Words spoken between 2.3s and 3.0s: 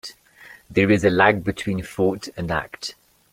and act.